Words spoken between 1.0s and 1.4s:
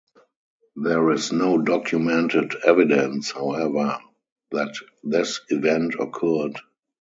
is